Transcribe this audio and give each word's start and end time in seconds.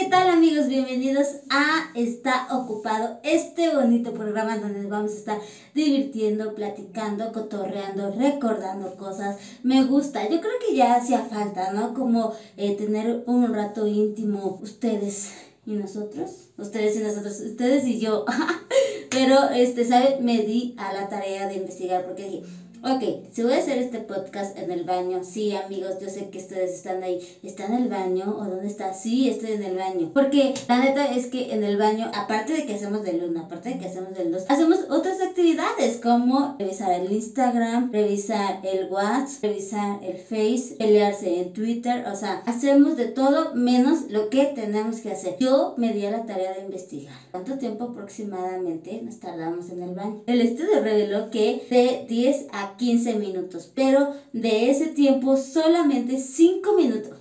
¿qué 0.00 0.06
tal 0.06 0.30
amigos? 0.30 0.66
Bienvenidos 0.66 1.26
a 1.50 1.90
Está 1.94 2.48
Ocupado, 2.56 3.20
este 3.22 3.68
bonito 3.74 4.14
programa 4.14 4.56
donde 4.56 4.86
vamos 4.86 5.12
a 5.12 5.16
estar 5.16 5.38
divirtiendo, 5.74 6.54
platicando, 6.54 7.30
cotorreando, 7.32 8.10
recordando 8.12 8.96
cosas. 8.96 9.36
Me 9.62 9.84
gusta, 9.84 10.22
yo 10.22 10.40
creo 10.40 10.54
que 10.66 10.74
ya 10.74 10.94
hacía 10.94 11.18
falta, 11.24 11.74
¿no? 11.74 11.92
Como 11.92 12.32
eh, 12.56 12.76
tener 12.76 13.24
un 13.26 13.52
rato 13.52 13.86
íntimo, 13.86 14.58
ustedes 14.62 15.32
y 15.66 15.72
nosotros, 15.72 16.48
ustedes 16.56 16.96
y 16.96 17.00
nosotros, 17.00 17.38
ustedes 17.38 17.86
y 17.86 18.00
yo. 18.00 18.24
Pero, 19.10 19.50
este, 19.50 19.84
¿sabe? 19.84 20.16
Me 20.22 20.38
di 20.38 20.74
a 20.78 20.94
la 20.94 21.10
tarea 21.10 21.46
de 21.46 21.56
investigar 21.56 22.06
porque 22.06 22.24
dije, 22.24 22.42
Ok, 22.82 23.28
si 23.30 23.42
voy 23.42 23.52
a 23.52 23.58
hacer 23.58 23.76
este 23.76 23.98
podcast 23.98 24.56
en 24.56 24.70
el 24.70 24.84
baño, 24.84 25.22
sí 25.22 25.54
amigos, 25.54 25.96
yo 26.00 26.08
sé 26.08 26.30
que 26.30 26.38
ustedes 26.38 26.72
están 26.72 27.02
ahí, 27.02 27.20
¿está 27.42 27.66
en 27.66 27.74
el 27.74 27.88
baño 27.90 28.34
o 28.38 28.44
dónde 28.46 28.68
está? 28.68 28.94
Sí, 28.94 29.28
estoy 29.28 29.52
en 29.52 29.64
el 29.64 29.76
baño. 29.76 30.12
Porque 30.14 30.54
la 30.66 30.82
neta 30.82 31.14
es 31.14 31.26
que 31.26 31.52
en 31.52 31.62
el 31.62 31.76
baño, 31.76 32.10
aparte 32.14 32.54
de 32.54 32.64
que 32.64 32.76
hacemos 32.76 33.02
del 33.02 33.22
1, 33.22 33.38
aparte 33.38 33.68
de 33.68 33.78
que 33.78 33.84
hacemos 33.84 34.14
del 34.14 34.32
2, 34.32 34.44
hacemos 34.48 34.78
otras 34.88 35.20
actividades 35.20 35.98
como 35.98 36.56
revisar 36.58 36.92
el 36.92 37.12
Instagram, 37.12 37.92
revisar 37.92 38.60
el 38.64 38.90
WhatsApp, 38.90 39.42
revisar 39.42 40.02
el 40.02 40.16
Face, 40.16 40.76
pelearse 40.78 41.42
en 41.42 41.52
Twitter, 41.52 42.06
o 42.10 42.16
sea, 42.16 42.42
hacemos 42.46 42.96
de 42.96 43.08
todo 43.08 43.54
menos 43.54 44.10
lo 44.10 44.30
que 44.30 44.46
tenemos 44.54 45.00
que 45.00 45.10
hacer. 45.10 45.36
Yo 45.38 45.74
me 45.76 45.92
di 45.92 46.06
a 46.06 46.12
la 46.12 46.24
tarea 46.24 46.54
de 46.54 46.62
investigar. 46.62 47.14
¿Cuánto 47.30 47.58
tiempo 47.58 47.84
aproximadamente 47.84 49.02
nos 49.02 49.20
tardamos 49.20 49.68
en 49.68 49.82
el 49.82 49.94
baño? 49.94 50.22
El 50.26 50.40
estudio 50.40 50.80
reveló 50.80 51.30
que 51.30 51.66
de 51.68 52.06
10 52.08 52.46
a 52.52 52.69
15 52.76 53.14
minutos, 53.14 53.70
pero 53.74 54.14
de 54.32 54.70
ese 54.70 54.88
tiempo 54.88 55.36
solamente 55.36 56.18
5 56.18 56.74
minutos. 56.74 57.20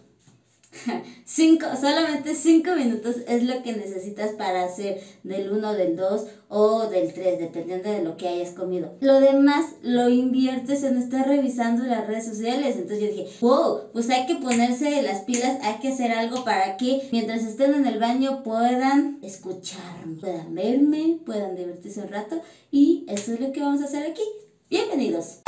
Cinco, 1.26 1.66
solamente 1.80 2.36
5 2.36 2.76
minutos 2.76 3.18
es 3.28 3.44
lo 3.44 3.62
que 3.64 3.74
necesitas 3.74 4.32
para 4.32 4.64
hacer 4.64 5.02
del 5.24 5.52
1, 5.52 5.74
del 5.74 5.96
2 5.96 6.28
o 6.50 6.88
del 6.88 7.14
3, 7.14 7.40
dependiendo 7.40 7.90
de 7.90 8.04
lo 8.04 8.18
que 8.18 8.28
hayas 8.28 8.52
comido. 8.52 8.96
Lo 9.00 9.20
demás 9.20 9.66
lo 9.82 10.10
inviertes 10.10 10.84
en 10.84 10.98
estar 10.98 11.28
revisando 11.28 11.86
las 11.86 12.08
redes 12.08 12.26
sociales. 12.26 12.76
Entonces 12.76 13.00
yo 13.00 13.08
dije, 13.08 13.28
wow, 13.42 13.92
pues 13.94 14.10
hay 14.10 14.26
que 14.26 14.36
ponerse 14.36 15.02
las 15.02 15.22
pilas, 15.22 15.58
hay 15.62 15.80
que 15.80 15.90
hacer 15.90 16.12
algo 16.12 16.44
para 16.44 16.78
que 16.78 17.08
mientras 17.12 17.44
estén 17.44 17.74
en 17.74 17.86
el 17.86 18.00
baño 18.00 18.44
puedan 18.44 19.20
escucharme, 19.22 20.16
puedan 20.20 20.54
verme, 20.54 21.20
puedan 21.26 21.56
divertirse 21.56 22.02
un 22.02 22.10
rato. 22.10 22.42
Y 22.72 23.06
eso 23.08 23.34
es 23.34 23.40
lo 23.40 23.52
que 23.52 23.62
vamos 23.62 23.82
a 23.82 23.86
hacer 23.86 24.10
aquí. 24.10 24.24
Bienvenidos. 24.70 25.42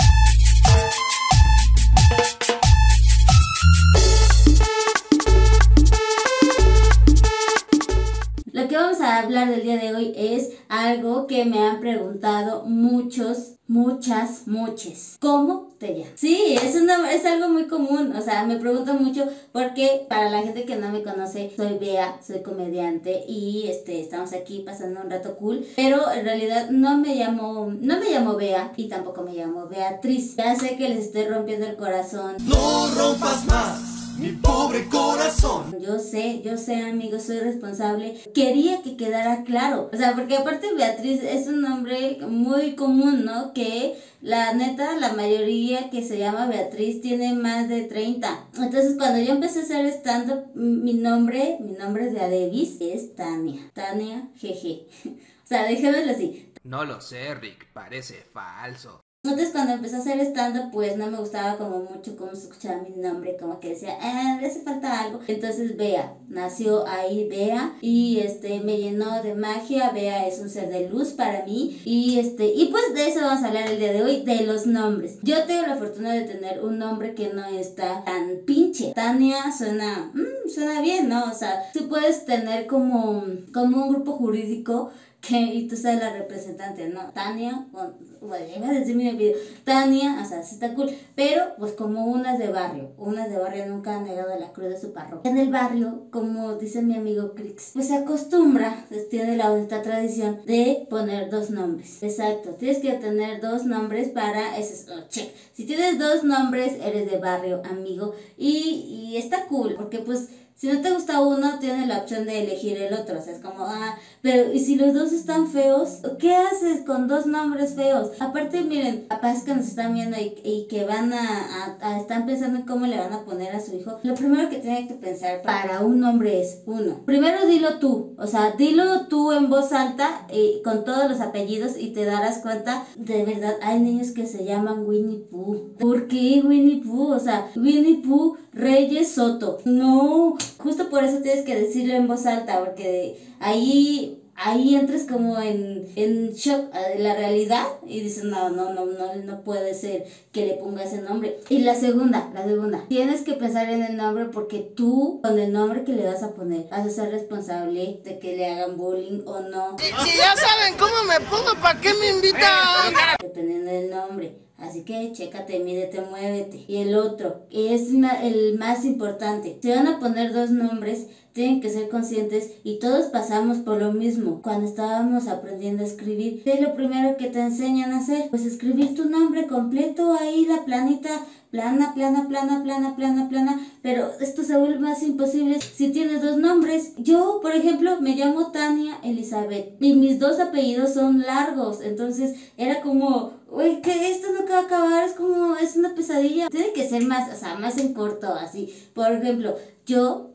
Del 9.49 9.63
día 9.63 9.77
de 9.77 9.95
hoy 9.95 10.13
es 10.15 10.51
algo 10.69 11.27
que 11.27 11.45
me 11.45 11.59
han 11.59 11.79
preguntado 11.79 12.63
muchos, 12.65 13.55
muchas, 13.67 14.47
muchas. 14.47 15.17
¿Cómo 15.19 15.69
te 15.79 15.93
llamas? 15.93 16.11
Sí, 16.15 16.55
es, 16.61 16.75
una, 16.75 17.11
es 17.11 17.25
algo 17.25 17.49
muy 17.49 17.65
común. 17.65 18.13
O 18.15 18.21
sea, 18.21 18.43
me 18.45 18.57
preguntan 18.57 19.03
mucho 19.03 19.27
porque 19.51 20.05
para 20.09 20.29
la 20.29 20.41
gente 20.41 20.65
que 20.65 20.75
no 20.75 20.89
me 20.89 21.03
conoce, 21.03 21.51
soy 21.55 21.77
Bea, 21.79 22.19
soy 22.25 22.41
comediante 22.41 23.23
y 23.27 23.67
este, 23.67 24.01
estamos 24.01 24.33
aquí 24.33 24.63
pasando 24.65 25.01
un 25.01 25.09
rato 25.09 25.35
cool. 25.37 25.65
Pero 25.75 26.11
en 26.11 26.25
realidad 26.25 26.69
no 26.69 26.97
me 26.97 27.15
llamo, 27.15 27.73
no 27.79 27.99
me 27.99 28.09
llamo 28.11 28.35
Bea 28.35 28.73
y 28.77 28.87
tampoco 28.87 29.23
me 29.23 29.33
llamo 29.33 29.67
Beatriz. 29.67 30.35
Ya 30.35 30.55
sé 30.55 30.77
que 30.77 30.89
les 30.89 31.05
estoy 31.05 31.25
rompiendo 31.25 31.65
el 31.65 31.75
corazón. 31.75 32.35
No 32.45 32.87
rompas 32.95 33.45
más 33.45 33.90
mi 34.21 34.33
pobre 34.33 34.85
corazón. 34.85 35.75
Yo 35.81 35.97
sé, 35.97 36.43
yo 36.43 36.55
sé, 36.55 36.75
amigos, 36.83 37.23
soy 37.23 37.39
responsable. 37.39 38.21
Quería 38.35 38.83
que 38.83 38.95
quedara 38.95 39.43
claro. 39.43 39.89
O 39.91 39.97
sea, 39.97 40.13
porque 40.13 40.37
aparte 40.37 40.73
Beatriz 40.75 41.23
es 41.23 41.47
un 41.47 41.61
nombre 41.61 42.19
muy 42.27 42.75
común, 42.75 43.25
¿no? 43.25 43.51
Que 43.53 43.97
la 44.21 44.53
neta, 44.53 44.95
la 44.99 45.13
mayoría 45.13 45.89
que 45.89 46.03
se 46.03 46.19
llama 46.19 46.45
Beatriz 46.45 47.01
tiene 47.01 47.33
más 47.33 47.67
de 47.67 47.81
30. 47.81 48.45
Entonces, 48.57 48.95
cuando 48.95 49.19
yo 49.19 49.33
empecé 49.33 49.61
a 49.61 49.63
hacer 49.63 49.87
stand 49.87 50.53
mi 50.53 50.93
nombre, 50.93 51.57
mi 51.59 51.71
nombre 51.71 52.11
de 52.11 52.21
Adebis 52.21 52.79
es 52.79 53.15
Tania. 53.15 53.71
Tania, 53.73 54.29
jeje. 54.37 54.85
O 55.43 55.53
sea, 55.53 55.67
déjamelo 55.67 56.09
así. 56.13 56.49
No 56.63 56.85
lo 56.85 57.01
sé, 57.01 57.35
Rick, 57.35 57.73
parece 57.73 58.23
falso. 58.31 59.01
Entonces 59.23 59.51
cuando 59.51 59.73
empecé 59.73 59.97
a 59.97 59.99
hacer 59.99 60.19
stand-up, 60.19 60.71
pues 60.71 60.97
no 60.97 61.05
me 61.11 61.19
gustaba 61.19 61.55
como 61.55 61.83
mucho 61.83 62.17
cómo 62.17 62.33
se 62.33 62.47
escuchaba 62.47 62.81
mi 62.81 62.99
nombre, 62.99 63.37
como 63.39 63.59
que 63.59 63.69
decía, 63.69 63.95
ah, 64.01 64.39
le 64.41 64.47
hace 64.47 64.61
falta 64.61 64.99
algo. 64.99 65.19
Entonces 65.27 65.77
Bea, 65.77 66.15
nació 66.27 66.87
ahí 66.87 67.29
Bea 67.29 67.75
y 67.81 68.17
este 68.17 68.61
me 68.61 68.79
llenó 68.79 69.21
de 69.21 69.35
magia, 69.35 69.91
Bea 69.91 70.27
es 70.27 70.39
un 70.39 70.49
ser 70.49 70.69
de 70.69 70.89
luz 70.89 71.09
para 71.09 71.45
mí 71.45 71.79
y 71.85 72.17
este 72.17 72.47
y 72.47 72.69
pues 72.71 72.95
de 72.95 73.09
eso 73.09 73.21
vamos 73.21 73.43
a 73.43 73.49
hablar 73.49 73.69
el 73.69 73.77
día 73.77 73.93
de 73.93 74.01
hoy, 74.01 74.23
de 74.23 74.41
los 74.41 74.65
nombres. 74.65 75.19
Yo 75.21 75.45
tengo 75.45 75.67
la 75.67 75.75
fortuna 75.75 76.13
de 76.13 76.21
tener 76.23 76.65
un 76.65 76.79
nombre 76.79 77.13
que 77.13 77.31
no 77.31 77.45
está 77.45 78.03
tan 78.03 78.39
pinche. 78.47 78.93
Tania 78.95 79.51
suena, 79.55 80.09
mmm, 80.15 80.49
suena 80.49 80.81
bien, 80.81 81.09
¿no? 81.09 81.25
O 81.25 81.35
sea, 81.35 81.69
tú 81.73 81.87
puedes 81.89 82.25
tener 82.25 82.65
como, 82.65 83.23
como 83.53 83.85
un 83.85 83.93
grupo 83.93 84.13
jurídico 84.13 84.89
que, 85.21 85.39
y 85.39 85.67
tú 85.67 85.77
sabes 85.77 85.99
la 85.99 86.13
representante, 86.13 86.89
¿no? 86.89 87.11
Tania, 87.13 87.67
bueno, 87.71 88.45
iba 88.55 88.67
a 88.67 88.73
decir 88.73 88.95
mi 88.95 89.09
video, 89.11 89.37
Tania, 89.63 90.19
o 90.21 90.25
sea, 90.25 90.41
sí 90.41 90.55
está 90.55 90.73
cool, 90.73 90.89
pero 91.15 91.55
pues 91.59 91.73
como 91.73 92.05
unas 92.05 92.39
de 92.39 92.47
barrio, 92.47 92.91
unas 92.97 93.29
de 93.29 93.37
barrio 93.37 93.67
nunca 93.67 93.95
han 93.95 94.03
negado 94.03 94.37
la 94.39 94.51
cruz 94.51 94.69
de 94.69 94.79
su 94.79 94.93
parroquia. 94.93 95.29
En 95.29 95.37
el 95.37 95.51
barrio, 95.51 96.07
como 96.09 96.55
dice 96.55 96.81
mi 96.81 96.95
amigo 96.95 97.35
Crix, 97.35 97.71
pues 97.73 97.87
se 97.87 97.95
acostumbra, 97.95 98.85
pues, 98.89 99.09
tiene 99.09 99.37
la 99.37 99.51
bonita 99.51 99.83
tradición 99.83 100.41
de 100.45 100.87
poner 100.89 101.29
dos 101.29 101.51
nombres. 101.51 102.01
Exacto, 102.01 102.55
tienes 102.55 102.79
que 102.79 102.93
tener 102.93 103.41
dos 103.41 103.65
nombres 103.65 104.09
para, 104.09 104.57
ese 104.57 104.73
es, 104.73 104.87
oh, 104.89 105.07
check. 105.07 105.29
Si 105.53 105.65
tienes 105.65 105.99
dos 105.99 106.23
nombres, 106.23 106.73
eres 106.81 107.09
de 107.09 107.17
barrio, 107.17 107.61
amigo, 107.69 108.15
y, 108.37 109.11
y 109.11 109.17
está 109.17 109.45
cool, 109.45 109.75
porque 109.75 109.99
pues 109.99 110.29
si 110.61 110.67
no 110.67 110.79
te 110.79 110.91
gusta 110.91 111.21
uno, 111.21 111.57
tienes 111.57 111.70
opción 112.11 112.25
de 112.25 112.43
elegir 112.43 112.77
el 112.77 112.93
otro. 112.93 113.19
O 113.19 113.21
sea, 113.21 113.33
es 113.33 113.41
como, 113.41 113.65
ah, 113.65 113.97
pero 114.21 114.51
¿y 114.53 114.59
si 114.59 114.75
los 114.75 114.93
dos 114.93 115.13
están 115.13 115.47
feos? 115.47 116.01
¿Qué 116.19 116.35
haces 116.35 116.81
con 116.85 117.07
dos 117.07 117.25
nombres 117.25 117.73
feos? 117.73 118.11
Aparte, 118.19 118.61
miren, 118.61 119.05
papás 119.07 119.43
que 119.43 119.55
nos 119.55 119.67
están 119.67 119.93
viendo 119.93 120.17
y, 120.19 120.67
que 120.69 120.85
van 120.85 121.13
a, 121.13 121.77
a, 121.81 121.99
están 121.99 122.25
pensando 122.25 122.59
en 122.59 122.65
cómo 122.65 122.85
le 122.85 122.97
van 122.97 123.13
a 123.13 123.23
poner 123.23 123.55
a 123.55 123.61
su 123.61 123.75
hijo. 123.75 123.99
Lo 124.03 124.15
primero 124.15 124.49
que 124.49 124.57
tienen 124.57 124.87
que 124.87 124.93
pensar 124.95 125.41
para 125.41 125.81
un 125.81 125.99
nombre 125.99 126.41
es, 126.41 126.61
uno, 126.65 127.01
primero 127.05 127.47
dilo 127.47 127.79
tú. 127.79 128.15
O 128.17 128.27
sea, 128.27 128.51
dilo 128.57 129.07
tú 129.07 129.31
en 129.31 129.49
voz 129.49 129.71
alta 129.71 130.27
y 130.31 130.61
con 130.63 130.83
todos 130.83 131.09
los 131.09 131.21
apellidos 131.21 131.77
y 131.77 131.91
te 131.91 132.05
darás 132.05 132.39
cuenta, 132.39 132.85
de 132.97 133.23
verdad, 133.23 133.55
hay 133.61 133.79
niños 133.79 134.11
que 134.11 134.27
se 134.27 134.43
llaman 134.43 134.85
Winnie 134.85 135.25
Pooh. 135.29 135.75
¿Por 135.79 136.07
qué 136.07 136.41
Winnie 136.43 136.81
Pooh? 136.83 137.13
O 137.13 137.19
sea, 137.19 137.49
Winnie 137.55 138.01
Pooh 138.05 138.37
Reyes 138.53 139.13
Soto. 139.13 139.59
No, 139.65 140.37
justo 140.57 140.89
por 140.89 141.03
eso 141.03 141.19
tienes 141.19 141.45
que 141.45 141.55
decirlo 141.55 142.00
en 142.01 142.07
voz 142.07 142.25
alta, 142.25 142.59
porque 142.59 143.17
ahí 143.39 144.21
ahí 144.43 144.75
entras 144.75 145.03
como 145.03 145.39
en, 145.39 145.91
en 145.95 146.31
shock 146.33 146.73
de 146.73 146.99
la 146.99 147.15
realidad 147.15 147.65
y 147.85 148.01
dices, 148.01 148.23
no, 148.23 148.49
no, 148.49 148.73
no, 148.73 148.85
no, 148.85 149.15
no 149.15 149.43
puede 149.43 149.73
ser 149.73 150.05
que 150.31 150.45
le 150.45 150.53
ponga 150.55 150.83
ese 150.83 151.01
nombre. 151.01 151.39
Y 151.49 151.59
la 151.59 151.75
segunda, 151.75 152.29
la 152.33 152.43
segunda, 152.43 152.85
tienes 152.87 153.21
que 153.21 153.33
pensar 153.33 153.69
en 153.69 153.83
el 153.83 153.97
nombre 153.97 154.25
porque 154.25 154.59
tú, 154.59 155.19
con 155.23 155.37
el 155.37 155.53
nombre 155.53 155.83
que 155.83 155.93
le 155.93 156.05
vas 156.05 156.23
a 156.23 156.31
poner, 156.33 156.67
vas 156.69 156.85
a 156.85 156.89
ser 156.89 157.11
responsable 157.11 158.01
de 158.03 158.19
que 158.19 158.35
le 158.35 158.47
hagan 158.47 158.77
bullying 158.77 159.21
o 159.25 159.41
no. 159.41 159.77
Si, 159.77 160.17
ya 160.17 160.35
saben 160.35 160.75
cómo 160.77 161.03
me 161.07 161.19
pongo, 161.27 161.61
¿para 161.61 161.79
qué 161.79 161.93
me 161.93 162.09
invitan? 162.09 162.93
Dependiendo 163.21 163.71
del 163.71 163.89
nombre. 163.89 164.37
Así 164.61 164.83
que 164.83 165.11
chécate, 165.11 165.59
mídete, 165.59 166.01
muévete. 166.01 166.65
Y 166.67 166.77
el 166.77 166.95
otro, 166.95 167.47
que 167.49 167.73
es 167.73 167.89
el 167.91 168.57
más 168.57 168.85
importante. 168.85 169.57
Se 169.61 169.75
van 169.75 169.87
a 169.87 169.99
poner 169.99 170.33
dos 170.33 170.51
nombres, 170.51 171.07
tienen 171.33 171.61
que 171.61 171.69
ser 171.69 171.89
conscientes 171.89 172.51
y 172.63 172.79
todos 172.79 173.05
pasamos 173.05 173.59
por 173.59 173.81
lo 173.81 173.93
mismo 173.93 174.41
cuando 174.41 174.67
estábamos 174.67 175.27
aprendiendo 175.27 175.83
a 175.83 175.87
escribir. 175.87 176.43
¿Qué 176.43 176.53
es 176.53 176.61
lo 176.61 176.75
primero 176.75 177.17
que 177.17 177.27
te 177.27 177.39
enseñan 177.39 177.93
a 177.93 177.99
hacer? 177.99 178.29
Pues 178.29 178.45
escribir 178.45 178.95
tu 178.95 179.09
nombre 179.09 179.47
completo 179.47 180.13
ahí, 180.13 180.45
la 180.45 180.65
planita 180.65 181.09
plana, 181.51 181.93
plana, 181.93 182.27
plana, 182.29 182.63
plana, 182.63 182.95
plana, 182.95 183.29
plana, 183.29 183.59
pero 183.81 184.09
esto 184.21 184.41
se 184.43 184.57
vuelve 184.57 184.79
más 184.79 185.03
imposible 185.03 185.59
si 185.59 185.91
tienes 185.91 186.21
dos 186.21 186.37
nombres. 186.37 186.93
Yo, 186.97 187.39
por 187.41 187.51
ejemplo, 187.51 187.99
me 187.99 188.15
llamo 188.15 188.51
Tania 188.51 188.97
Elizabeth 189.03 189.75
y 189.81 189.93
mis 189.93 190.17
dos 190.17 190.39
apellidos 190.39 190.93
son 190.93 191.19
largos, 191.21 191.81
entonces 191.81 192.35
era 192.57 192.81
como, 192.81 193.33
uy, 193.51 193.81
que 193.81 194.11
esto 194.11 194.27
no 194.31 194.47
va 194.47 194.59
a 194.59 194.63
acabar, 194.63 195.03
es 195.03 195.13
como, 195.13 195.55
es 195.57 195.75
una 195.75 195.93
pesadilla. 195.93 196.49
Tiene 196.49 196.73
que 196.73 196.87
ser 196.87 197.05
más, 197.05 197.31
o 197.31 197.37
sea, 197.37 197.55
más 197.55 197.77
en 197.77 197.93
corto, 197.93 198.33
así. 198.33 198.73
Por 198.93 199.11
ejemplo, 199.11 199.55
yo 199.85 200.31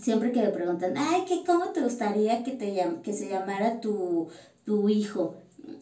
siempre 0.00 0.32
que 0.32 0.42
me 0.42 0.48
preguntan, 0.48 0.94
ay, 0.96 1.24
¿qué, 1.26 1.42
¿cómo 1.44 1.66
te 1.66 1.80
gustaría 1.80 2.44
que, 2.44 2.52
te 2.52 2.74
que 3.02 3.12
se 3.12 3.28
llamara 3.28 3.80
tu, 3.80 4.28
tu 4.64 4.88
hijo? 4.88 5.34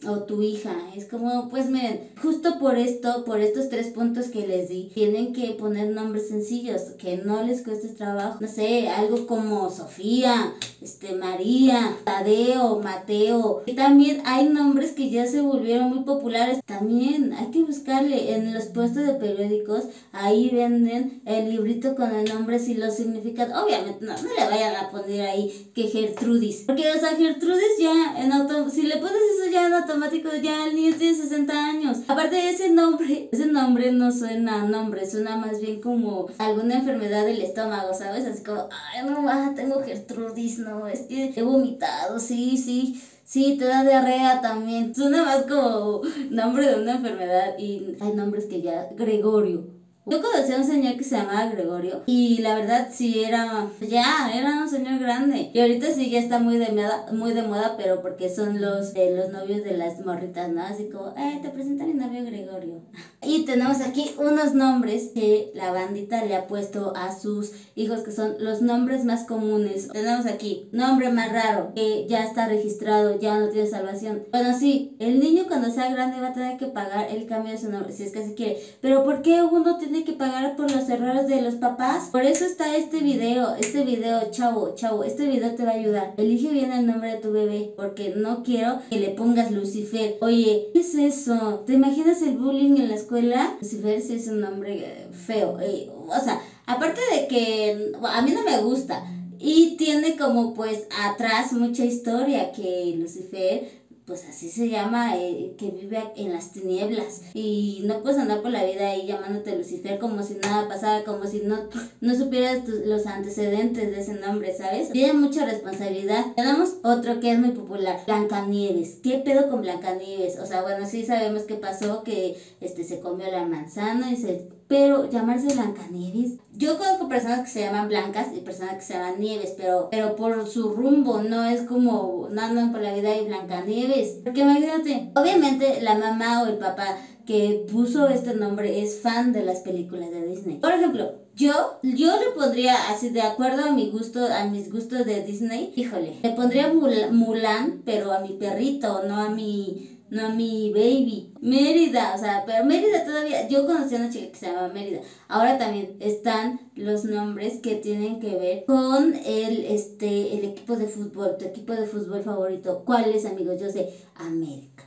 O 0.07 0.23
tu 0.23 0.41
hija. 0.41 0.75
Es 0.95 1.05
como, 1.05 1.49
pues 1.49 1.69
miren, 1.69 2.11
justo 2.21 2.59
por 2.59 2.77
esto, 2.77 3.23
por 3.25 3.39
estos 3.39 3.69
tres 3.69 3.87
puntos 3.87 4.27
que 4.27 4.47
les 4.47 4.69
di, 4.69 4.91
tienen 4.93 5.33
que 5.33 5.51
poner 5.51 5.89
nombres 5.89 6.27
sencillos, 6.29 6.81
que 6.97 7.17
no 7.17 7.43
les 7.43 7.61
cueste 7.61 7.89
trabajo. 7.89 8.37
No 8.39 8.47
sé, 8.47 8.89
algo 8.89 9.27
como 9.27 9.69
Sofía, 9.69 10.53
este, 10.81 11.13
María, 11.15 11.95
Tadeo, 12.03 12.79
Mateo. 12.79 13.63
Y 13.65 13.73
también 13.73 14.21
hay 14.25 14.49
nombres 14.49 14.91
que 14.91 15.09
ya 15.09 15.27
se 15.27 15.41
volvieron 15.41 15.89
muy 15.89 16.03
populares. 16.03 16.59
También 16.65 17.33
hay 17.33 17.51
que 17.51 17.63
buscarle 17.63 18.35
en 18.35 18.53
los 18.53 18.65
puestos 18.65 19.05
de 19.05 19.13
periódicos, 19.13 19.85
ahí 20.11 20.49
venden 20.49 21.21
el 21.25 21.49
librito 21.49 21.95
con 21.95 22.13
el 22.15 22.27
nombre 22.27 22.59
y 22.65 22.73
los 22.75 22.95
significados. 22.95 23.63
Obviamente, 23.63 24.05
no, 24.05 24.13
no 24.13 24.29
le 24.37 24.49
vayan 24.49 24.75
a 24.75 24.89
poner 24.89 25.21
ahí 25.21 25.71
que 25.73 25.83
Gertrudis. 25.83 26.63
Porque, 26.65 26.91
o 26.91 26.99
sea, 26.99 27.15
Gertrudis 27.15 27.77
ya 27.79 28.21
en 28.21 28.31
auto, 28.31 28.69
si 28.69 28.83
le 28.83 28.97
pones 28.97 29.15
eso 29.15 29.51
ya 29.51 29.69
automático, 29.77 30.29
ya 30.41 30.67
el 30.67 30.75
niño 30.75 30.95
tiene 30.97 31.15
60 31.15 31.65
años. 31.65 31.97
Aparte 32.07 32.49
ese 32.49 32.69
nombre, 32.69 33.29
ese 33.31 33.45
nombre 33.47 33.91
no 33.91 34.11
suena 34.11 34.61
a 34.61 34.67
nombre, 34.67 35.09
suena 35.09 35.37
más 35.37 35.61
bien 35.61 35.81
como 35.81 36.27
alguna 36.37 36.75
enfermedad 36.75 37.25
del 37.25 37.41
estómago, 37.41 37.93
¿sabes? 37.93 38.25
Así 38.25 38.43
como, 38.43 38.69
ay, 38.71 39.05
no, 39.09 39.27
ah, 39.29 39.53
tengo 39.55 39.81
Gertrudis, 39.81 40.59
no, 40.59 40.87
es 40.87 41.01
que 41.01 41.33
he 41.35 41.43
vomitado, 41.43 42.19
sí, 42.19 42.57
sí. 42.57 43.01
Sí, 43.23 43.55
te 43.57 43.63
da 43.63 43.85
diarrea 43.85 44.41
también. 44.41 44.93
Suena 44.93 45.23
más 45.23 45.43
como 45.43 46.01
nombre 46.29 46.67
de 46.67 46.81
una 46.81 46.95
enfermedad 46.95 47.57
y 47.57 47.95
hay 48.01 48.11
nombres 48.11 48.45
que 48.47 48.61
ya. 48.61 48.89
Gregorio. 48.91 49.80
Yo 50.07 50.19
conocí 50.19 50.51
a 50.51 50.57
un 50.57 50.63
señor 50.63 50.97
que 50.97 51.03
se 51.03 51.15
llamaba 51.15 51.45
Gregorio 51.51 52.01
y 52.07 52.39
la 52.39 52.55
verdad 52.55 52.89
sí 52.91 53.23
era, 53.23 53.67
ya, 53.87 54.31
era 54.33 54.63
un 54.63 54.67
señor 54.67 54.99
grande. 54.99 55.51
Y 55.53 55.59
ahorita 55.59 55.91
sí 55.91 56.09
ya 56.09 56.19
está 56.19 56.39
muy 56.39 56.57
de 56.57 56.71
moda, 56.71 57.05
muy 57.11 57.33
de 57.33 57.43
moda 57.43 57.75
pero 57.77 58.01
porque 58.01 58.33
son 58.33 58.59
los, 58.59 58.95
eh, 58.95 59.13
los 59.15 59.29
novios 59.31 59.63
de 59.63 59.77
las 59.77 60.03
morritas, 60.03 60.49
¿no? 60.49 60.63
Así 60.63 60.89
como, 60.89 61.09
eh, 61.09 61.39
te 61.43 61.49
presento 61.49 61.83
a 61.83 61.87
mi 61.87 61.93
novio 61.93 62.25
Gregorio. 62.25 62.81
Y 63.23 63.45
tenemos 63.45 63.81
aquí 63.81 64.09
unos 64.17 64.55
nombres 64.55 65.11
que 65.13 65.51
la 65.53 65.71
bandita 65.71 66.25
le 66.25 66.35
ha 66.35 66.47
puesto 66.47 66.93
a 66.95 67.15
sus 67.15 67.51
hijos, 67.75 68.01
que 68.01 68.11
son 68.11 68.33
los 68.39 68.63
nombres 68.63 69.05
más 69.05 69.25
comunes. 69.25 69.89
Tenemos 69.89 70.25
aquí, 70.25 70.67
nombre 70.71 71.11
más 71.11 71.31
raro, 71.31 71.71
que 71.75 72.07
ya 72.09 72.23
está 72.23 72.47
registrado, 72.47 73.19
ya 73.19 73.37
no 73.37 73.49
tiene 73.49 73.69
salvación. 73.69 74.23
Bueno, 74.31 74.57
sí, 74.57 74.95
el 74.97 75.19
niño 75.19 75.43
cuando 75.47 75.69
sea 75.69 75.91
grande 75.91 76.19
va 76.19 76.29
a 76.29 76.33
tener 76.33 76.57
que 76.57 76.65
pagar 76.65 77.11
el 77.11 77.27
cambio 77.27 77.51
de 77.51 77.59
su 77.59 77.69
nombre, 77.69 77.93
si 77.93 78.01
es 78.01 78.11
que 78.11 78.25
se 78.25 78.33
quiere. 78.33 78.57
Pero 78.81 79.03
¿por 79.03 79.21
qué 79.21 79.43
uno 79.43 79.77
tiene 79.77 80.00
que 80.03 80.13
pagar 80.13 80.55
por 80.55 80.71
los 80.71 80.89
errores 80.89 81.27
de 81.27 81.41
los 81.41 81.55
papás. 81.55 82.09
Por 82.11 82.23
eso 82.23 82.45
está 82.45 82.75
este 82.75 82.99
video, 82.99 83.55
este 83.55 83.83
video, 83.83 84.31
chavo, 84.31 84.75
chavo, 84.75 85.03
este 85.03 85.27
video 85.27 85.55
te 85.55 85.63
va 85.63 85.71
a 85.71 85.75
ayudar. 85.75 86.13
Elige 86.17 86.49
bien 86.49 86.71
el 86.71 86.85
nombre 86.85 87.11
de 87.11 87.17
tu 87.17 87.31
bebé, 87.31 87.73
porque 87.75 88.13
no 88.15 88.43
quiero 88.43 88.79
que 88.89 88.99
le 88.99 89.09
pongas 89.09 89.51
Lucifer. 89.51 90.17
Oye, 90.21 90.69
¿qué 90.73 90.79
es 90.79 90.95
eso? 90.95 91.63
¿Te 91.65 91.73
imaginas 91.73 92.21
el 92.21 92.37
bullying 92.37 92.77
en 92.77 92.89
la 92.89 92.95
escuela? 92.95 93.57
Lucifer 93.61 94.01
sí 94.01 94.15
es 94.15 94.27
un 94.27 94.41
nombre 94.41 94.73
eh, 94.73 95.07
feo. 95.11 95.59
Eh, 95.59 95.89
o 96.07 96.19
sea, 96.23 96.41
aparte 96.65 97.01
de 97.13 97.27
que 97.27 97.91
a 98.03 98.21
mí 98.21 98.31
no 98.31 98.43
me 98.43 98.59
gusta. 98.61 99.03
Y 99.39 99.75
tiene 99.77 100.17
como 100.17 100.53
pues 100.53 100.87
atrás 101.03 101.51
mucha 101.53 101.83
historia 101.83 102.51
que 102.51 102.93
Lucifer 102.95 103.80
pues 104.11 104.27
así 104.27 104.49
se 104.49 104.67
llama, 104.67 105.15
eh, 105.15 105.55
que 105.57 105.71
vive 105.71 106.03
en 106.17 106.33
las 106.33 106.51
tinieblas. 106.51 107.21
Y 107.33 107.83
no 107.85 108.01
puedes 108.01 108.19
andar 108.19 108.41
por 108.41 108.51
la 108.51 108.65
vida 108.65 108.89
ahí 108.89 109.07
llamándote 109.07 109.55
Lucifer 109.55 109.99
como 109.99 110.21
si 110.21 110.33
nada 110.33 110.67
pasara, 110.67 111.05
como 111.05 111.25
si 111.27 111.43
no, 111.45 111.69
no 112.01 112.15
supieras 112.15 112.67
los 112.67 113.05
antecedentes 113.05 113.89
de 113.89 114.01
ese 114.01 114.15
nombre, 114.15 114.53
¿sabes? 114.53 114.89
Tiene 114.89 115.13
mucha 115.13 115.45
responsabilidad. 115.45 116.25
Tenemos 116.35 116.73
otro 116.83 117.21
que 117.21 117.31
es 117.31 117.39
muy 117.39 117.51
popular, 117.51 118.01
Blancanieves. 118.05 118.99
¿Qué 119.01 119.19
pedo 119.19 119.49
con 119.49 119.61
Blancanieves? 119.61 120.39
O 120.39 120.45
sea, 120.45 120.61
bueno, 120.61 120.85
sí 120.85 121.05
sabemos 121.05 121.43
qué 121.43 121.55
pasó, 121.55 122.03
que 122.03 122.35
este 122.59 122.83
se 122.83 122.99
comió 122.99 123.31
la 123.31 123.45
manzana 123.45 124.11
y 124.11 124.17
se 124.17 124.49
pero 124.71 125.09
llamarse 125.09 125.53
Blancanieves. 125.53 126.37
Yo 126.53 126.77
conozco 126.77 127.09
personas 127.09 127.41
que 127.41 127.49
se 127.49 127.59
llaman 127.59 127.89
blancas 127.89 128.27
y 128.33 128.39
personas 128.39 128.75
que 128.75 128.81
se 128.81 128.93
llaman 128.93 129.19
nieves, 129.19 129.53
pero, 129.57 129.89
pero 129.91 130.15
por 130.15 130.47
su 130.47 130.69
rumbo, 130.69 131.21
no 131.21 131.43
es 131.43 131.63
como 131.63 132.29
andan 132.29 132.71
por 132.71 132.81
la 132.81 132.93
vida 132.93 133.13
y 133.17 133.25
Blancanieves. 133.25 134.21
Porque 134.23 134.39
imagínate, 134.39 135.11
obviamente 135.13 135.81
la 135.81 135.95
mamá 135.95 136.43
o 136.43 136.45
el 136.45 136.57
papá 136.57 136.97
que 137.25 137.65
puso 137.69 138.07
este 138.07 138.33
nombre 138.33 138.81
es 138.81 139.01
fan 139.01 139.33
de 139.33 139.43
las 139.43 139.59
películas 139.59 140.09
de 140.09 140.25
Disney. 140.25 140.55
Por 140.59 140.71
ejemplo, 140.71 141.15
yo, 141.35 141.79
yo 141.83 142.17
le 142.17 142.31
pondría 142.33 142.75
así 142.89 143.09
de 143.09 143.23
acuerdo 143.23 143.65
a 143.65 143.73
mi 143.73 143.89
gusto, 143.89 144.25
a 144.25 144.45
mis 144.45 144.71
gustos 144.71 145.05
de 145.05 145.21
Disney, 145.21 145.73
híjole, 145.75 146.15
le 146.23 146.29
pondría 146.29 146.71
Mulan, 146.73 147.81
pero 147.83 148.13
a 148.13 148.19
mi 148.19 148.35
perrito, 148.35 149.03
no 149.05 149.17
a 149.17 149.27
mi 149.27 150.00
no 150.11 150.35
mi 150.35 150.71
baby. 150.71 151.33
Mérida, 151.41 152.13
o 152.15 152.19
sea, 152.19 152.43
pero 152.45 152.65
Mérida 152.65 153.05
todavía, 153.05 153.47
yo 153.47 153.65
conocí 153.65 153.95
a 153.95 153.99
una 153.99 154.09
chica 154.09 154.31
que 154.31 154.37
se 154.37 154.45
llama 154.47 154.67
Mérida. 154.67 154.99
Ahora 155.29 155.57
también 155.57 155.95
están 155.99 156.59
los 156.75 157.05
nombres 157.05 157.59
que 157.61 157.75
tienen 157.75 158.19
que 158.19 158.35
ver 158.35 158.65
con 158.65 159.15
el, 159.15 159.65
este, 159.65 160.37
el 160.37 160.45
equipo 160.45 160.75
de 160.75 160.87
fútbol, 160.87 161.37
tu 161.39 161.45
equipo 161.45 161.73
de 161.73 161.87
fútbol 161.87 162.21
favorito. 162.21 162.83
¿Cuál 162.85 163.09
es, 163.15 163.25
amigos? 163.25 163.59
Yo 163.59 163.69
sé, 163.69 163.93
América. 164.15 164.83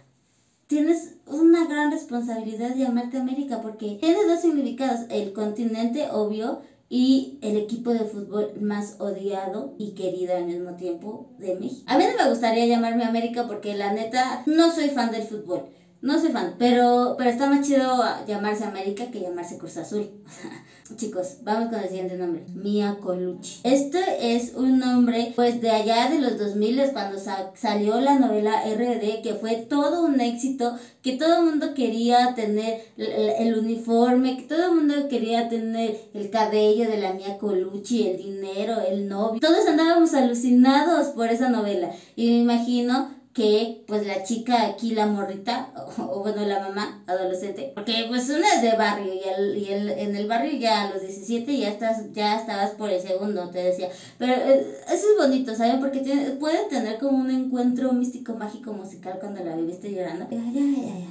Tienes 0.67 1.17
una 1.27 1.67
gran 1.67 1.91
responsabilidad 1.91 2.75
de 2.75 2.85
llamarte 2.85 3.17
América 3.17 3.63
porque 3.63 3.97
tiene 3.99 4.27
dos 4.27 4.43
significados. 4.43 5.07
El 5.09 5.33
continente, 5.33 6.09
obvio, 6.11 6.61
y 6.89 7.39
el 7.43 7.57
equipo 7.57 7.93
de 7.93 8.01
fútbol 8.05 8.53
más 8.61 8.97
odiado 9.01 9.75
y 9.79 9.93
querido 9.95 10.37
al 10.37 10.47
mismo 10.47 10.75
tiempo 10.75 11.31
de 11.39 11.55
México. 11.55 11.85
A 11.87 11.99
mí 11.99 12.05
no 12.05 12.23
me 12.23 12.31
gustaría 12.31 12.67
llamarme 12.67 13.05
América 13.05 13.47
porque 13.47 13.75
la 13.75 13.93
neta 13.93 14.43
no 14.47 14.73
soy 14.73 14.91
fan 14.91 15.11
del 15.11 15.23
fútbol. 15.23 15.65
No 16.05 16.21
soy 16.21 16.33
fan, 16.33 16.57
pero, 16.59 17.15
pero 17.17 17.31
está 17.31 17.49
más 17.49 17.67
chido 17.67 18.05
llamarse 18.29 18.65
América 18.65 19.11
que 19.11 19.23
llamarse 19.23 19.57
Cruz 19.57 19.79
Azul. 19.79 20.11
Chicos, 20.97 21.39
vamos 21.45 21.71
con 21.71 21.81
el 21.81 21.89
siguiente 21.89 22.19
nombre. 22.19 22.45
Mia 22.55 22.99
Colucci. 23.01 23.61
Este 23.65 24.37
es 24.37 24.53
un 24.55 24.81
nombre, 24.81 25.33
pues, 25.35 25.63
de 25.63 25.71
allá 25.71 26.11
de 26.11 26.19
los 26.19 26.39
2000 26.39 26.93
cuando 26.93 27.19
salió 27.19 28.03
la 28.03 28.19
novela 28.19 28.65
RD, 28.67 29.23
que 29.23 29.39
fue 29.41 29.57
todo 29.57 30.05
un 30.05 30.21
éxito, 30.21 30.77
que 31.01 31.17
todo 31.17 31.39
el 31.39 31.47
mundo 31.47 31.73
quería 31.73 32.35
tener 32.35 32.83
el, 32.99 33.57
uniforme, 33.57 34.37
que 34.37 34.43
todo 34.43 34.67
el 34.67 34.75
mundo 34.75 35.09
quería 35.09 35.49
tener 35.49 35.99
el 36.13 36.29
cabello 36.29 36.87
de 36.87 36.99
la 36.99 37.15
Mia 37.15 37.39
Colucci, 37.39 38.09
el 38.09 38.19
dinero, 38.19 38.83
el 38.87 39.09
novio. 39.09 39.41
Todos 39.41 39.67
andábamos 39.67 40.13
alucinados 40.13 41.09
por 41.15 41.31
esa 41.31 41.49
novela. 41.49 41.93
Y 42.15 42.27
me 42.27 42.39
imagino 42.41 43.24
que 43.35 43.83
pues 43.89 44.07
la 44.07 44.23
chica 44.23 44.65
aquí, 44.67 44.95
la 44.95 45.07
morrita, 45.07 45.73
o, 45.99 46.21
bueno, 46.21 46.47
la 46.47 46.61
mamá 46.61 47.03
adolescente, 47.07 47.73
porque 47.75 48.07
pues 48.09 48.31
una 48.31 48.55
es 48.55 48.63
de 48.63 48.77
barrio 48.77 49.13
y, 49.13 49.29
el, 49.29 49.59
y 49.59 49.73
el, 49.73 49.91
en 49.91 50.17
el 50.17 50.29
barrio 50.29 50.57
ya 50.59 50.83
a 50.83 50.91
los 50.91 51.03
17 51.03 51.59
ya 51.59 51.69
estás 51.69 52.13
ya 52.13 52.37
estabas 52.37 52.71
por 52.71 52.91
el 52.91 53.03
segundo, 53.03 53.51
te 53.51 53.59
decía. 53.59 53.89
Pero 54.19 54.33
eh, 54.33 54.79
eso 54.87 55.07
es 55.11 55.19
bonito, 55.19 55.55
¿saben? 55.55 55.81
Porque 55.81 55.99
tiene, 55.99 56.31
pueden 56.31 56.69
tener 56.69 56.99
como 56.99 57.19
un 57.19 57.31
encuentro 57.31 57.93
místico, 57.93 58.35
mágico, 58.35 58.73
musical 58.73 59.19
cuando 59.19 59.43
la 59.45 59.55
esté 59.71 59.91
llorando. 59.91 60.27
Ya, 60.31 60.39
ya, 60.39 60.61
ya, 60.61 60.99
ya. 60.99 61.05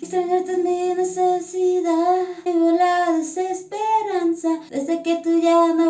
Extrañarte 0.00 0.52
es 0.52 0.58
mi 0.58 0.94
necesidad, 0.94 2.16
vivo 2.44 2.70
la 2.70 3.18
desesperanza, 3.18 4.48
desde 4.70 5.02
que 5.02 5.16
tú 5.16 5.40
ya 5.40 5.74
no 5.74 5.87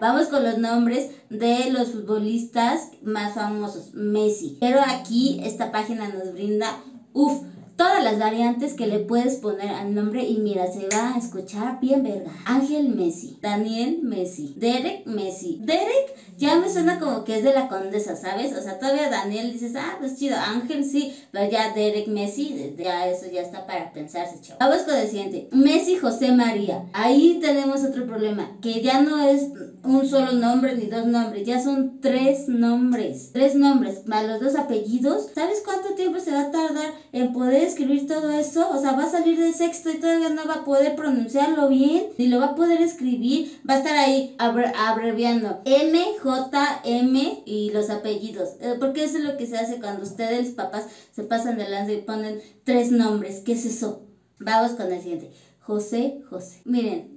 Vamos 0.00 0.28
con 0.28 0.44
los 0.44 0.58
nombres 0.58 1.10
de 1.30 1.70
los 1.70 1.88
futbolistas 1.88 2.90
más 3.02 3.34
famosos. 3.34 3.94
Messi. 3.94 4.56
Pero 4.60 4.80
aquí 4.80 5.40
esta 5.42 5.72
página 5.72 6.08
nos 6.08 6.32
brinda, 6.32 6.78
uff, 7.12 7.42
todas 7.76 8.02
las 8.02 8.18
variantes 8.18 8.74
que 8.74 8.86
le 8.86 9.00
puedes 9.00 9.36
poner 9.36 9.68
al 9.68 9.94
nombre 9.94 10.24
y 10.24 10.38
mira, 10.38 10.66
se 10.70 10.88
va 10.88 11.14
a 11.14 11.18
escuchar 11.18 11.78
bien 11.80 12.02
verga. 12.02 12.32
Ángel 12.46 12.88
Messi, 12.88 13.38
Daniel 13.40 14.00
Messi, 14.02 14.54
Derek 14.56 15.06
Messi. 15.06 15.60
Derek 15.62 16.16
ya 16.38 16.56
me 16.56 16.70
suena 16.70 16.98
como 16.98 17.24
que 17.24 17.36
es 17.36 17.44
de 17.44 17.52
la 17.52 17.68
condesa, 17.68 18.16
¿sabes? 18.16 18.56
O 18.56 18.62
sea, 18.62 18.78
todavía 18.78 19.10
Daniel 19.10 19.52
dices, 19.52 19.74
ah, 19.76 19.96
pues 19.98 20.16
chido, 20.16 20.36
Ángel 20.36 20.84
sí, 20.84 21.14
pero 21.30 21.50
ya 21.50 21.74
Derek 21.74 22.08
Messi, 22.08 22.74
ya 22.78 23.08
eso 23.08 23.26
ya 23.30 23.42
está 23.42 23.66
para 23.66 23.92
pensarse, 23.92 24.40
chavo. 24.40 24.58
Vamos 24.58 24.82
con 24.82 24.94
el 24.94 25.08
siguiente. 25.08 25.48
Messi 25.52 25.96
José 25.96 26.32
María. 26.32 26.84
Ahí 26.92 27.38
tenemos 27.40 27.84
otro 27.84 28.06
problema, 28.06 28.56
que 28.62 28.80
ya 28.82 29.00
no 29.02 29.20
es 29.20 29.50
un 29.82 30.08
solo 30.08 30.32
nombre 30.32 30.74
ni 30.74 30.86
dos 30.86 31.06
nombres, 31.06 31.46
ya 31.46 31.62
son 31.62 32.00
tres 32.00 32.48
nombres. 32.48 33.30
Tres 33.32 33.54
nombres, 33.54 34.06
más 34.06 34.26
los 34.26 34.40
dos 34.40 34.56
apellidos. 34.56 35.28
¿Sabes 35.34 35.62
cuánto 35.64 35.94
tiempo 35.94 36.20
se 36.20 36.32
va 36.32 36.42
a 36.42 36.50
tardar 36.50 36.92
en 37.12 37.32
poder 37.32 37.65
escribir 37.66 38.06
todo 38.06 38.30
eso, 38.30 38.68
o 38.70 38.80
sea, 38.80 38.92
va 38.92 39.04
a 39.04 39.10
salir 39.10 39.38
de 39.38 39.52
sexto 39.52 39.90
y 39.90 39.98
todavía 39.98 40.30
no 40.30 40.46
va 40.46 40.54
a 40.54 40.64
poder 40.64 40.96
pronunciarlo 40.96 41.68
bien, 41.68 42.06
ni 42.18 42.28
lo 42.28 42.38
va 42.38 42.46
a 42.46 42.54
poder 42.54 42.80
escribir, 42.80 43.60
va 43.68 43.74
a 43.74 43.78
estar 43.78 43.96
ahí 43.96 44.34
abreviando 44.38 45.60
M, 45.64 45.98
J, 46.22 46.80
M 46.84 47.42
y 47.44 47.70
los 47.70 47.90
apellidos, 47.90 48.50
eh, 48.60 48.76
porque 48.78 49.04
eso 49.04 49.18
es 49.18 49.24
lo 49.24 49.36
que 49.36 49.46
se 49.46 49.56
hace 49.56 49.80
cuando 49.80 50.02
ustedes, 50.04 50.50
papás, 50.50 50.86
se 51.12 51.24
pasan 51.24 51.58
de 51.58 51.66
y 51.92 52.02
ponen 52.02 52.40
tres 52.64 52.90
nombres, 52.90 53.40
¿qué 53.40 53.52
es 53.52 53.66
eso? 53.66 54.06
Vamos 54.38 54.72
con 54.72 54.92
el 54.92 55.00
siguiente, 55.00 55.30
José, 55.60 56.22
José. 56.30 56.60
Miren, 56.64 57.15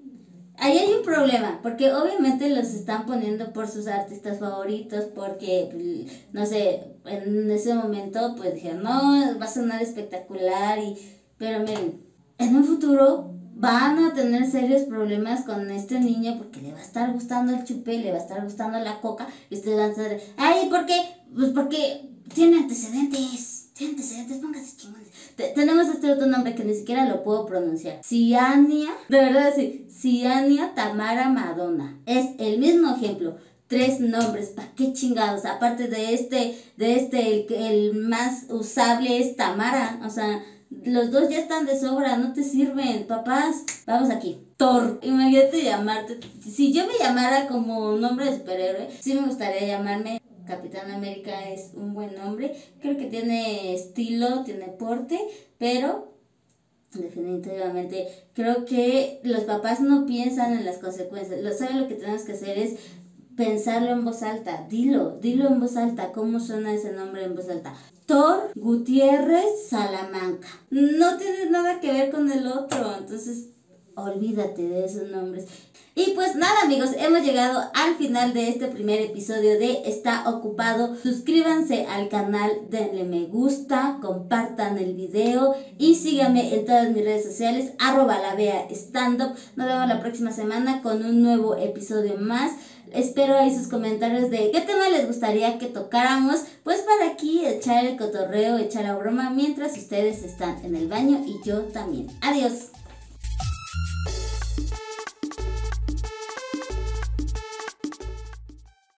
ahí 0.60 0.78
hay 0.78 0.94
un 0.94 1.04
problema, 1.04 1.60
porque 1.62 1.94
obviamente 1.94 2.50
los 2.50 2.68
están 2.74 3.06
poniendo 3.06 3.52
por 3.54 3.68
sus 3.68 3.88
artistas 3.88 4.40
favoritos, 4.40 5.06
porque, 5.16 6.06
no 6.32 6.46
sé, 6.46 6.96
en 7.06 7.50
ese 7.52 7.74
momento 7.74 8.36
pues 8.36 8.54
dijeron, 8.54 8.84
no, 8.84 9.40
va 9.40 9.46
a 9.46 9.50
sonar 9.50 9.82
espectacular, 9.82 10.80
y, 10.80 10.98
pero 11.38 11.60
miren, 11.60 12.02
en 12.38 12.56
un 12.56 12.64
futuro 12.64 13.34
van 13.56 14.00
a 14.00 14.14
tener 14.14 14.50
serios 14.50 14.84
problemas 14.84 15.44
con 15.44 15.70
este 15.70 16.00
niño 16.00 16.38
porque 16.38 16.62
le 16.62 16.72
va 16.72 16.80
a 16.80 16.84
estar 16.84 17.12
gustando 17.12 17.54
el 17.54 17.66
chupe, 17.66 17.98
le 17.98 18.12
va 18.12 18.18
a 18.18 18.22
estar 18.22 18.42
gustando 18.44 18.80
la 18.80 19.02
coca, 19.02 19.28
y 19.50 19.56
ustedes 19.56 19.78
van 19.78 19.92
a 19.92 19.96
ser, 19.96 20.22
ay, 20.38 20.70
¿por 20.70 20.86
qué? 20.86 21.02
Pues 21.36 21.50
porque 21.50 22.10
tiene 22.34 22.58
antecedentes, 22.58 23.59
tiene 23.80 23.94
antecedentes, 23.94 24.38
póngase 24.38 24.76
chingones. 24.78 25.08
Te- 25.36 25.54
tenemos 25.56 25.88
este 25.88 26.12
otro 26.12 26.28
nombre 26.28 26.54
que 26.54 26.66
ni 26.66 26.76
siquiera 26.76 27.06
lo 27.06 27.24
puedo 27.24 27.46
pronunciar. 27.46 28.02
Ciania, 28.04 28.90
de 29.08 29.18
verdad 29.18 29.54
sí, 29.56 29.88
Ciania 29.90 30.74
Tamara 30.76 31.30
Madonna. 31.30 31.98
Es 32.06 32.28
el 32.40 32.60
mismo 32.60 32.94
ejemplo. 32.96 33.38
Tres 33.68 34.00
nombres, 34.00 34.50
¿para 34.50 34.72
qué 34.76 34.94
chingados? 34.94 35.46
Aparte 35.46 35.88
de 35.88 36.14
este, 36.14 36.58
de 36.76 36.96
este, 36.96 37.46
el, 37.48 37.54
el 37.54 37.94
más 37.94 38.46
usable 38.50 39.20
es 39.20 39.36
Tamara. 39.38 40.00
O 40.06 40.10
sea, 40.10 40.44
los 40.84 41.12
dos 41.12 41.30
ya 41.30 41.40
están 41.40 41.66
de 41.66 41.80
sobra, 41.80 42.18
no 42.18 42.34
te 42.34 42.44
sirven, 42.44 43.06
papás. 43.08 43.64
Vamos 43.86 44.10
aquí. 44.10 44.40
Thor. 44.58 45.00
Imagínate 45.04 45.64
llamarte. 45.64 46.20
Si 46.44 46.74
yo 46.74 46.86
me 46.86 46.94
llamara 47.00 47.48
como 47.48 47.92
nombre 47.96 48.26
de 48.26 48.38
superhéroe, 48.40 48.90
sí 49.00 49.14
me 49.14 49.22
gustaría 49.28 49.68
llamarme 49.68 50.19
Capitán 50.50 50.90
América 50.90 51.48
es 51.48 51.74
un 51.76 51.94
buen 51.94 52.16
nombre. 52.16 52.56
Creo 52.82 52.98
que 52.98 53.06
tiene 53.06 53.76
estilo, 53.76 54.44
tiene 54.44 54.66
porte, 54.66 55.20
pero 55.60 56.16
definitivamente 56.92 58.08
creo 58.34 58.66
que 58.66 59.20
los 59.24 59.44
papás 59.44 59.80
no 59.80 60.08
piensan 60.08 60.54
en 60.54 60.66
las 60.66 60.80
consecuencias. 60.80 61.40
Lo 61.42 61.54
saben 61.54 61.80
lo 61.80 61.88
que 61.88 61.94
tenemos 61.94 62.24
que 62.24 62.34
hacer 62.34 62.58
es 62.58 62.80
pensarlo 63.38 63.92
en 63.92 64.04
voz 64.04 64.24
alta. 64.24 64.66
Dilo, 64.68 65.20
dilo 65.22 65.48
en 65.48 65.60
voz 65.60 65.78
alta. 65.78 66.12
¿Cómo 66.12 66.40
suena 66.40 66.74
ese 66.74 66.94
nombre 66.94 67.26
en 67.26 67.36
voz 67.36 67.48
alta? 67.48 67.76
Thor 68.08 68.52
Gutiérrez 68.56 69.68
Salamanca. 69.70 70.48
No 70.72 71.18
tiene 71.18 71.52
nada 71.52 71.80
que 71.80 71.92
ver 71.94 72.10
con 72.10 72.32
el 72.32 72.48
otro, 72.48 72.98
entonces 72.98 73.50
olvídate 74.04 74.68
de 74.68 74.86
esos 74.86 75.10
nombres. 75.10 75.46
Y 75.96 76.12
pues 76.12 76.36
nada 76.36 76.62
amigos, 76.64 76.92
hemos 76.98 77.24
llegado 77.24 77.62
al 77.74 77.96
final 77.96 78.34
de 78.34 78.48
este 78.48 78.68
primer 78.68 79.02
episodio 79.02 79.60
de 79.60 79.82
Está 79.86 80.30
Ocupado. 80.30 80.96
Suscríbanse 80.96 81.88
al 81.88 82.08
canal, 82.08 82.52
denle 82.70 83.04
me 83.04 83.26
gusta, 83.26 83.98
compartan 84.02 84.78
el 84.78 84.94
video 84.94 85.56
y 85.78 85.96
síganme 85.96 86.54
en 86.56 86.66
todas 86.66 86.90
mis 86.92 87.04
redes 87.04 87.26
sociales, 87.26 87.74
arroba 87.80 88.18
la 88.20 88.36
vea 88.36 88.68
stand 88.70 89.22
up. 89.22 89.36
Nos 89.58 89.68
vemos 89.68 89.88
la 89.90 90.00
próxima 90.00 90.32
semana 90.32 90.82
con 90.82 91.04
un 91.04 91.22
nuevo 91.22 91.58
episodio 91.58 92.16
más. 92.18 92.54
Espero 92.94 93.38
ahí 93.38 93.54
sus 93.54 93.68
comentarios 93.68 94.30
de 94.30 94.52
qué 94.52 94.62
tema 94.62 94.88
les 94.88 95.06
gustaría 95.06 95.58
que 95.58 95.68
tocáramos, 95.68 96.44
pues 96.64 96.80
para 96.80 97.12
aquí 97.12 97.46
echar 97.46 97.86
el 97.86 97.98
cotorreo, 97.98 98.58
echar 98.58 98.84
la 98.84 98.96
broma 98.96 99.32
mientras 99.32 99.78
ustedes 99.78 100.24
están 100.24 100.64
en 100.64 100.76
el 100.76 100.88
baño 100.88 101.22
y 101.26 101.40
yo 101.44 101.64
también. 101.64 102.08
Adiós. 102.22 102.70